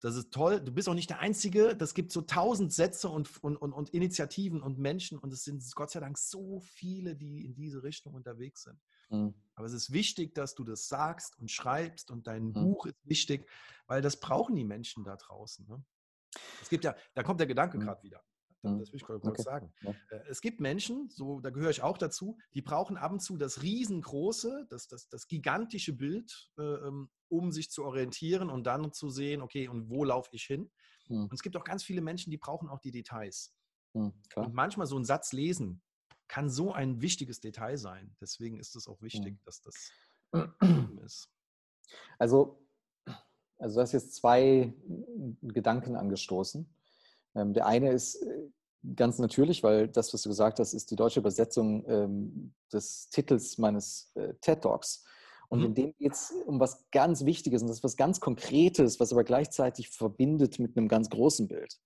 [0.00, 3.42] das ist toll, du bist auch nicht der Einzige, das gibt so tausend Sätze und,
[3.42, 7.44] und, und, und Initiativen und Menschen und es sind Gott sei Dank so viele, die
[7.44, 8.80] in diese Richtung unterwegs sind.
[9.10, 9.34] Mhm.
[9.54, 12.52] Aber es ist wichtig, dass du das sagst und schreibst und dein mhm.
[12.52, 13.48] Buch ist wichtig,
[13.86, 15.66] weil das brauchen die Menschen da draußen.
[15.66, 15.84] Ne?
[16.62, 17.82] Es gibt ja, da kommt der Gedanke mhm.
[17.82, 18.22] gerade wieder.
[18.62, 18.78] Mhm.
[18.78, 19.42] Das will ich kurz okay.
[19.42, 19.72] sagen.
[19.82, 19.90] Ja.
[20.10, 23.36] Äh, es gibt Menschen, so, da gehöre ich auch dazu, die brauchen ab und zu
[23.36, 28.92] das riesengroße, das, das, das gigantische Bild, äh, ähm, um sich zu orientieren und dann
[28.92, 30.70] zu sehen, okay, und wo laufe ich hin?
[31.08, 31.24] Mhm.
[31.24, 33.54] Und es gibt auch ganz viele Menschen, die brauchen auch die Details.
[33.94, 35.82] Mhm, und manchmal so einen Satz lesen,
[36.28, 38.14] kann so ein wichtiges Detail sein.
[38.20, 39.40] Deswegen ist es auch wichtig, mhm.
[39.44, 39.90] dass das
[41.04, 41.30] ist.
[42.18, 42.62] Also,
[43.58, 44.74] also du hast jetzt zwei
[45.40, 46.68] Gedanken angestoßen.
[47.38, 48.48] Ähm, der eine ist äh,
[48.96, 53.58] ganz natürlich, weil das, was du gesagt hast, ist die deutsche Übersetzung ähm, des Titels
[53.58, 55.04] meines äh, TED Talks.
[55.48, 55.66] Und mhm.
[55.66, 59.12] in dem geht es um was ganz Wichtiges und das ist was ganz Konkretes, was
[59.12, 61.78] aber gleichzeitig verbindet mit einem ganz großen Bild.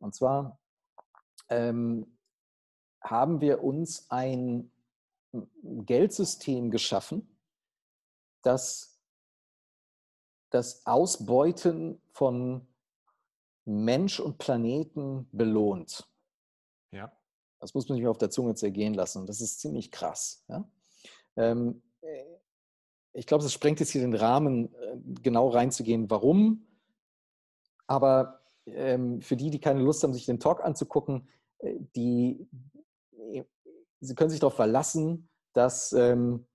[0.00, 0.58] Und zwar
[1.48, 2.18] ähm,
[3.00, 4.70] haben wir uns ein
[5.62, 7.36] Geldsystem geschaffen,
[8.42, 8.94] das
[10.54, 12.64] das Ausbeuten von
[13.64, 16.08] Mensch und Planeten belohnt.
[16.92, 17.12] Ja.
[17.60, 19.26] Das muss man sich mal auf der Zunge zergehen lassen.
[19.26, 20.44] Das ist ziemlich krass.
[20.48, 20.68] Ja?
[21.36, 22.24] Ähm, äh,
[23.12, 26.66] ich glaube, es sprengt jetzt hier den Rahmen, äh, genau reinzugehen, warum.
[27.86, 32.46] Aber ähm, für die, die keine Lust haben, sich den Talk anzugucken, äh, die,
[34.00, 36.46] sie können sich darauf verlassen, dass ähm,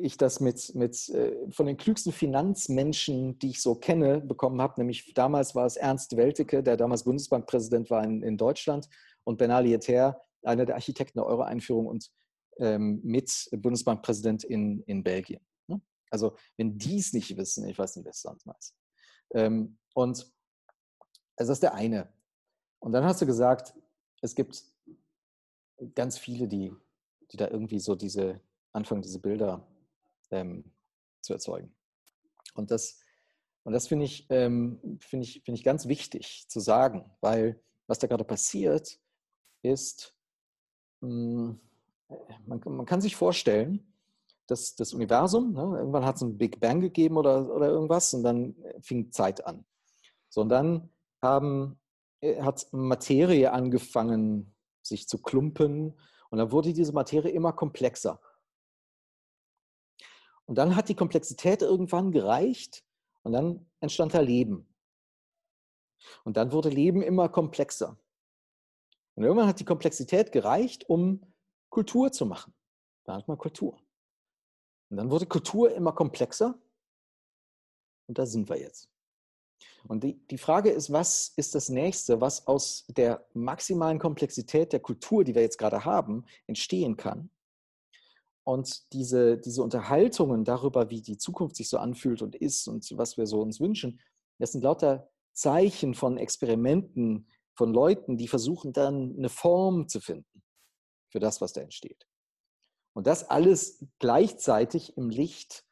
[0.00, 4.80] ich das mit, mit äh, von den klügsten Finanzmenschen, die ich so kenne, bekommen habe.
[4.80, 8.88] Nämlich damals war es Ernst Welteke, der damals Bundesbankpräsident war in, in Deutschland,
[9.24, 12.10] und Bernali Eter, einer der Architekten der Euro-Einführung und
[12.58, 15.40] ähm, mit Bundesbankpräsident in, in Belgien.
[15.66, 15.80] Ne?
[16.10, 18.74] Also, wenn die es nicht wissen, ich weiß nicht, wer es sonst weiß.
[19.34, 20.32] Ähm, und
[21.36, 22.12] also das ist der eine.
[22.80, 23.74] Und dann hast du gesagt,
[24.20, 24.64] es gibt
[25.94, 26.72] ganz viele, die,
[27.30, 28.40] die da irgendwie so diese,
[28.72, 29.66] anfangen, diese Bilder
[30.30, 30.72] ähm,
[31.20, 31.74] zu erzeugen.
[32.54, 33.00] Und das,
[33.64, 37.98] und das finde ich, ähm, find ich, find ich ganz wichtig zu sagen, weil was
[37.98, 39.00] da gerade passiert,
[39.62, 40.14] ist,
[41.00, 41.60] mh, hm,
[42.46, 43.94] man, man, kann sich vorstellen,
[44.46, 48.24] dass das Universum, ne, irgendwann hat es einen Big Bang gegeben oder, oder irgendwas und
[48.24, 49.64] dann fing Zeit an.
[50.28, 50.90] So, und dann
[51.22, 51.78] haben,
[52.20, 55.98] äh, hat Materie angefangen, sich zu klumpen
[56.30, 58.20] und dann wurde diese Materie immer komplexer.
[60.50, 62.84] Und dann hat die Komplexität irgendwann gereicht
[63.22, 64.68] und dann entstand da Leben.
[66.24, 67.96] Und dann wurde Leben immer komplexer.
[69.14, 71.32] Und irgendwann hat die Komplexität gereicht, um
[71.68, 72.52] Kultur zu machen.
[73.04, 73.78] Da hat man Kultur.
[74.88, 76.58] Und dann wurde Kultur immer komplexer.
[78.08, 78.90] Und da sind wir jetzt.
[79.86, 84.80] Und die, die Frage ist, was ist das nächste, was aus der maximalen Komplexität der
[84.80, 87.30] Kultur, die wir jetzt gerade haben, entstehen kann?
[88.50, 93.16] Und diese, diese Unterhaltungen darüber, wie die Zukunft sich so anfühlt und ist und was
[93.16, 94.00] wir so uns wünschen,
[94.40, 100.42] das sind lauter Zeichen von Experimenten, von Leuten, die versuchen dann eine Form zu finden
[101.10, 102.08] für das, was da entsteht.
[102.92, 105.64] Und das alles gleichzeitig im Licht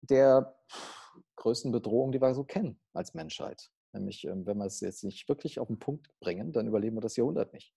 [0.00, 0.56] der
[1.34, 3.72] größten Bedrohung, die wir so kennen als Menschheit.
[3.92, 7.00] Nämlich, ähm, wenn wir es jetzt nicht wirklich auf den Punkt bringen, dann überleben wir
[7.00, 7.74] das Jahrhundert nicht.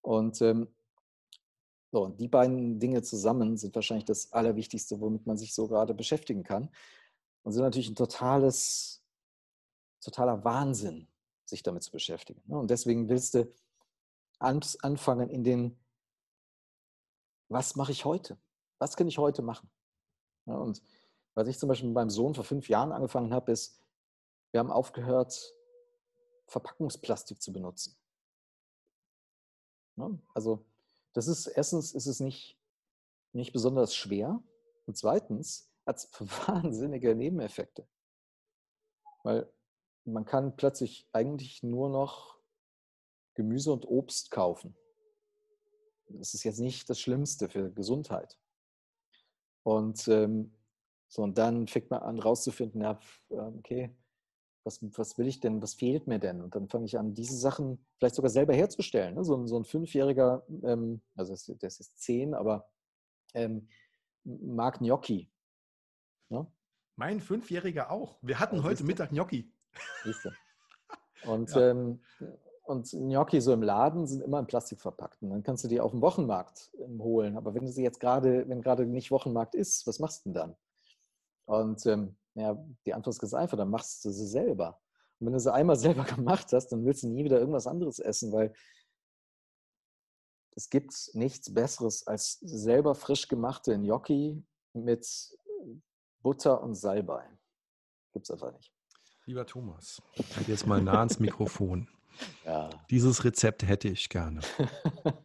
[0.00, 0.72] Und ähm,
[1.90, 5.94] so, und die beiden Dinge zusammen sind wahrscheinlich das Allerwichtigste, womit man sich so gerade
[5.94, 6.70] beschäftigen kann.
[7.42, 9.02] Und sind natürlich ein totales,
[10.00, 11.08] totaler Wahnsinn,
[11.46, 12.42] sich damit zu beschäftigen.
[12.46, 12.58] Ne?
[12.58, 13.50] Und deswegen willst du
[14.38, 15.78] anfangen in den,
[17.48, 18.38] was mache ich heute?
[18.78, 19.70] Was kann ich heute machen?
[20.44, 20.82] Und
[21.34, 23.80] was ich zum Beispiel mit meinem Sohn vor fünf Jahren angefangen habe, ist,
[24.50, 25.54] wir haben aufgehört,
[26.46, 27.96] Verpackungsplastik zu benutzen.
[29.96, 30.18] Ne?
[30.34, 30.64] Also
[31.18, 32.56] das ist erstens ist es nicht,
[33.32, 34.40] nicht besonders schwer
[34.86, 36.08] und zweitens hat es
[36.46, 37.88] wahnsinnige Nebeneffekte.
[39.24, 39.52] Weil
[40.04, 42.38] man kann plötzlich eigentlich nur noch
[43.34, 44.76] Gemüse und Obst kaufen.
[46.06, 48.38] Das ist jetzt nicht das Schlimmste für Gesundheit.
[49.64, 50.54] Und ähm,
[51.08, 53.00] so, und dann fängt man an rauszufinden, ja,
[53.30, 53.92] ähm, okay,
[54.68, 56.42] was, was will ich denn, was fehlt mir denn?
[56.42, 59.14] Und dann fange ich an, diese Sachen vielleicht sogar selber herzustellen.
[59.14, 59.24] Ne?
[59.24, 62.68] So, ein, so ein Fünfjähriger, ähm, also das, das, ist zehn, aber
[63.34, 63.68] ähm,
[64.24, 65.30] mag Gnocchi.
[66.28, 66.46] Ne?
[66.96, 68.18] Mein Fünfjähriger auch.
[68.20, 69.50] Wir hatten heute Mittag Gnocchi.
[71.24, 71.70] Und, ja.
[71.70, 72.00] ähm,
[72.64, 75.22] und Gnocchi so im Laden sind immer in Plastik verpackt.
[75.22, 77.38] Und dann kannst du die auf dem Wochenmarkt ähm, holen.
[77.38, 80.34] Aber wenn du sie jetzt gerade, wenn gerade nicht Wochenmarkt ist, was machst du denn
[80.34, 80.56] dann?
[81.46, 84.80] Und ähm, ja, die Antwort ist ganz einfach, dann machst du sie selber.
[85.18, 87.98] Und wenn du sie einmal selber gemacht hast, dann willst du nie wieder irgendwas anderes
[87.98, 88.52] essen, weil
[90.54, 95.06] es gibt nichts Besseres als selber frisch gemachte Gnocchi mit
[96.20, 97.24] Butter und Salbei.
[98.12, 98.72] Gibt es einfach nicht.
[99.26, 100.02] Lieber Thomas,
[100.46, 101.88] jetzt mal nah ans Mikrofon.
[102.44, 102.70] Ja.
[102.90, 104.40] Dieses Rezept hätte ich gerne.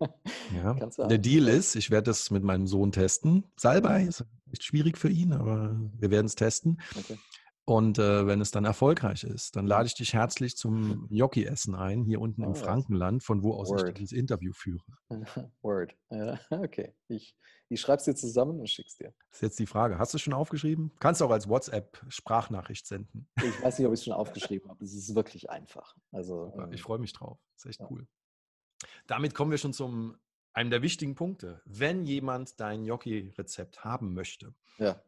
[0.53, 0.73] Ja.
[1.07, 3.43] Der Deal ist, ich werde das mit meinem Sohn testen.
[3.57, 4.07] Salbei
[4.53, 6.81] ist schwierig für ihn, aber wir werden es testen.
[6.95, 7.17] Okay.
[7.65, 12.03] Und äh, wenn es dann erfolgreich ist, dann lade ich dich herzlich zum Gnocchi-Essen ein,
[12.03, 13.87] hier unten oh, im Frankenland, von wo aus Word.
[13.87, 14.83] ich dieses Interview führe.
[15.61, 15.95] Word.
[16.09, 16.93] Ja, okay.
[17.07, 17.37] Ich,
[17.69, 19.13] ich schreibe es dir zusammen und schick's dir.
[19.29, 19.97] Das ist jetzt die Frage.
[19.97, 20.91] Hast du es schon aufgeschrieben?
[20.99, 23.29] Kannst du auch als WhatsApp-Sprachnachricht senden.
[23.37, 24.83] Ich weiß nicht, ob ich es schon aufgeschrieben habe.
[24.83, 25.95] Es ist wirklich einfach.
[26.11, 27.39] Also, ähm, ich freue mich drauf.
[27.55, 27.87] Das ist echt ja.
[27.89, 28.05] cool.
[29.07, 30.17] Damit kommen wir schon zum
[30.53, 31.61] einem der wichtigen Punkte.
[31.65, 35.01] Wenn jemand dein Gnocchi-Rezept haben möchte ja.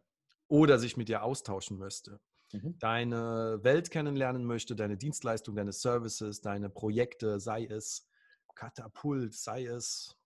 [0.48, 2.20] oder sich mit dir austauschen möchte,
[2.52, 2.78] mhm.
[2.80, 8.08] deine Welt kennenlernen möchte, deine Dienstleistung, deine Services, deine Projekte, sei es
[8.56, 10.18] Katapult, sei es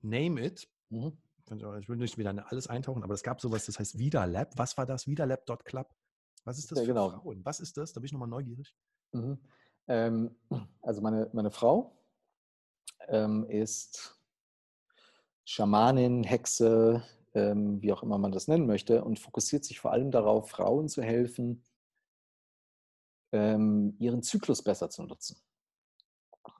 [0.00, 0.68] Name it.
[0.90, 1.16] Mhm.
[1.80, 4.56] Ich will nicht wieder alles eintauchen, aber es gab sowas, das heißt Wiederlab.
[4.56, 5.06] Was war das?
[5.06, 5.88] Wiederlab.club.
[6.44, 7.10] Was ist das ja, für genau.
[7.10, 7.44] Frauen?
[7.44, 7.92] Was ist das?
[7.92, 8.74] Da bin ich nochmal neugierig.
[9.12, 9.38] Mhm.
[9.88, 10.36] Ähm,
[10.82, 11.96] also meine, meine Frau
[13.08, 14.21] ähm, ist
[15.44, 17.02] Schamanin, Hexe,
[17.34, 20.88] ähm, wie auch immer man das nennen möchte, und fokussiert sich vor allem darauf, Frauen
[20.88, 21.62] zu helfen,
[23.32, 25.36] ähm, ihren Zyklus besser zu nutzen.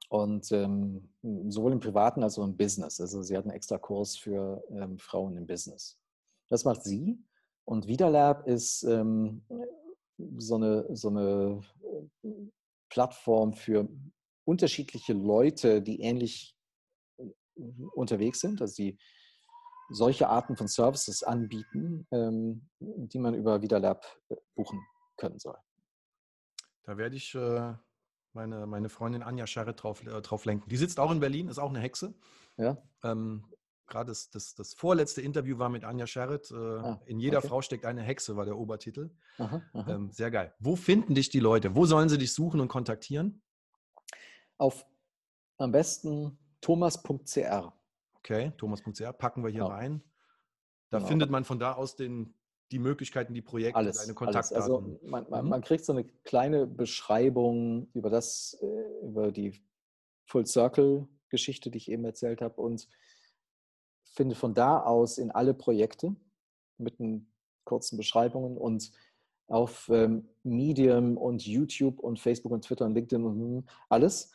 [0.08, 1.08] Und ähm,
[1.48, 3.00] sowohl im Privaten als auch im Business.
[3.00, 5.98] Also sie hat einen extra Kurs für ähm, Frauen im Business.
[6.48, 7.18] Das macht sie.
[7.64, 9.42] Und Wiederlab ist ähm,
[10.36, 11.60] so eine, so eine
[12.22, 12.28] äh,
[12.90, 13.88] Plattform für
[14.44, 16.61] unterschiedliche Leute, die ähnlich äh,
[17.94, 18.98] unterwegs sind, also die
[19.90, 24.80] solche Arten von Services anbieten, ähm, die man über Wiederlab äh, buchen
[25.16, 25.56] können soll.
[26.84, 27.74] Da werde ich äh,
[28.32, 30.68] meine, meine Freundin Anja Scherret drauf, äh, drauf lenken.
[30.68, 32.14] Die sitzt auch in Berlin, ist auch eine Hexe.
[32.56, 32.78] Ja.
[33.02, 33.44] Ähm,
[33.86, 36.50] Gerade das, das, das, vorletzte Interview war mit Anja Scherret.
[36.50, 37.48] Äh, ah, in jeder okay.
[37.48, 39.10] Frau steckt eine Hexe, war der Obertitel.
[39.38, 39.94] Aha, aha.
[39.94, 40.54] Ähm, sehr geil.
[40.58, 41.74] Wo finden dich die Leute?
[41.74, 43.42] Wo sollen sie dich suchen und kontaktieren?
[44.56, 44.86] Auf
[45.58, 47.72] am besten thomas.cr.
[48.14, 49.74] Okay, thomas.cr packen wir hier genau.
[49.74, 50.02] rein.
[50.88, 51.08] Da genau.
[51.08, 52.34] findet man von da aus den
[52.70, 54.56] die Möglichkeiten, die Projekte, alles, deine Kontaktdaten.
[54.56, 54.70] Alles.
[54.70, 55.50] Also man, man, mhm.
[55.50, 59.62] man, kriegt so eine kleine Beschreibung über das, äh, über die
[60.24, 62.88] Full Circle Geschichte, die ich eben erzählt habe und
[64.04, 66.16] finde von da aus in alle Projekte
[66.78, 66.96] mit
[67.64, 68.90] kurzen Beschreibungen und
[69.48, 74.32] auf ähm, Medium und YouTube und Facebook und Twitter und LinkedIn und alles.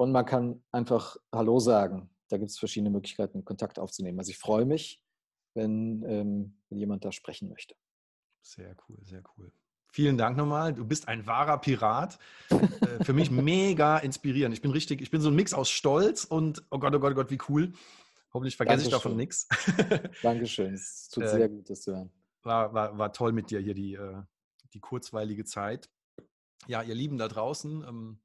[0.00, 2.08] Und man kann einfach Hallo sagen.
[2.30, 4.18] Da gibt es verschiedene Möglichkeiten, Kontakt aufzunehmen.
[4.18, 5.02] Also ich freue mich,
[5.52, 7.74] wenn, ähm, wenn jemand da sprechen möchte.
[8.40, 9.52] Sehr cool, sehr cool.
[9.92, 10.72] Vielen Dank nochmal.
[10.72, 12.18] Du bist ein wahrer Pirat.
[12.48, 14.54] Äh, für mich mega inspirierend.
[14.54, 17.12] Ich bin richtig, ich bin so ein Mix aus Stolz und oh Gott, oh Gott,
[17.12, 17.74] oh Gott, wie cool.
[18.32, 18.96] Hoffentlich vergesse Dankeschön.
[18.96, 19.48] ich davon nichts.
[20.22, 20.72] Dankeschön.
[20.72, 22.10] Es tut äh, sehr gut, das zu hören.
[22.42, 24.22] War, war, war toll mit dir hier, die, äh,
[24.72, 25.90] die kurzweilige Zeit.
[26.68, 28.18] Ja, ihr Lieben da draußen, ähm,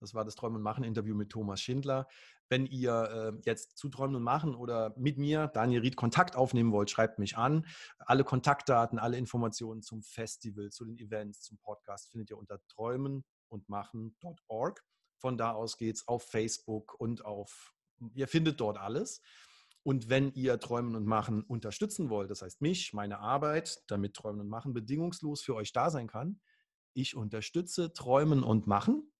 [0.00, 2.08] das war das Träumen und Machen Interview mit Thomas Schindler.
[2.48, 6.72] Wenn ihr äh, jetzt zu Träumen und Machen oder mit mir, Daniel Ried, Kontakt aufnehmen
[6.72, 7.66] wollt, schreibt mich an.
[7.98, 13.24] Alle Kontaktdaten, alle Informationen zum Festival, zu den Events, zum Podcast findet ihr unter träumen
[13.48, 14.82] und machen.org.
[15.18, 17.74] Von da aus geht es auf Facebook und auf,
[18.14, 19.20] ihr findet dort alles.
[19.82, 24.40] Und wenn ihr Träumen und Machen unterstützen wollt, das heißt mich, meine Arbeit, damit Träumen
[24.40, 26.40] und Machen bedingungslos für euch da sein kann,
[26.92, 29.10] ich unterstütze Träumen und Machen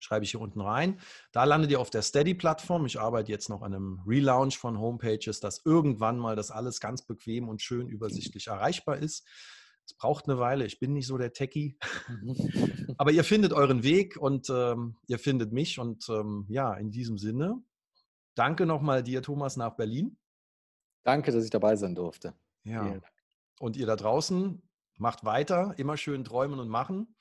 [0.00, 1.00] schreibe ich hier unten rein.
[1.32, 2.86] Da landet ihr auf der Steady-Plattform.
[2.86, 7.02] Ich arbeite jetzt noch an einem Relaunch von Homepages, dass irgendwann mal das alles ganz
[7.02, 9.26] bequem und schön übersichtlich erreichbar ist.
[9.84, 10.66] Es braucht eine Weile.
[10.66, 11.78] Ich bin nicht so der Techie.
[12.98, 15.78] Aber ihr findet euren Weg und ähm, ihr findet mich.
[15.78, 17.62] Und ähm, ja, in diesem Sinne,
[18.34, 20.18] danke nochmal dir, Thomas, nach Berlin.
[21.04, 22.34] Danke, dass ich dabei sein durfte.
[22.64, 23.00] Ja.
[23.60, 24.62] Und ihr da draußen,
[24.98, 27.16] macht weiter, immer schön träumen und machen.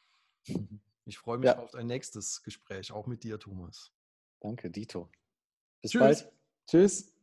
[1.08, 1.58] Ich freue mich ja.
[1.58, 3.93] auf ein nächstes Gespräch, auch mit dir, Thomas.
[4.41, 5.10] Danke, Dito.
[5.82, 6.02] Bis Tschüss.
[6.02, 6.32] bald.
[6.70, 7.16] Tschüss.